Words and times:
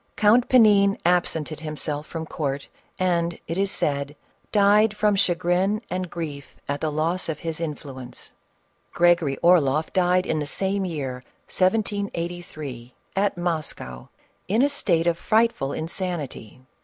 Count 0.15 0.49
Panin 0.49 0.97
absented 1.05 1.59
himself 1.59 2.07
from 2.07 2.25
court, 2.25 2.69
and, 2.97 3.37
it 3.47 3.55
is 3.55 3.69
said, 3.69 4.15
died 4.51 4.97
from 4.97 5.15
chagrin 5.15 5.79
and 5.91 6.09
grief 6.09 6.57
at 6.67 6.81
the 6.81 6.91
loss 6.91 7.29
of 7.29 7.41
his 7.41 7.59
influence. 7.59 8.33
Gregory 8.93 9.37
Orloff 9.43 9.93
died 9.93 10.25
in 10.25 10.39
the, 10.39 10.47
CATHERINK 10.47 10.77
OF 10.77 10.81
RUSSIA. 10.81 11.23
427 11.45 11.83
same 11.83 12.05
year, 12.07 12.65
1783, 12.95 12.95
at 13.15 13.37
Moscow, 13.37 14.09
in 14.47 14.63
a 14.63 14.69
state 14.69 15.05
of 15.05 15.19
frightful 15.19 15.71
in 15.71 15.87
sanity. 15.87 16.61